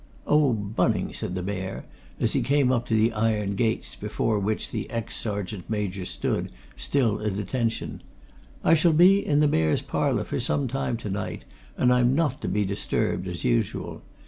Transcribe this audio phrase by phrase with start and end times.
[0.25, 1.85] "Oh, Bunning," said the Mayor,
[2.19, 6.51] as he came up to the iron gates before which the ex sergeant major stood,
[6.75, 8.01] still at attention,
[8.63, 11.45] "I shall be in the Mayor's Parlour for some time to night,
[11.77, 14.01] and I'm not to be disturbed, as usual.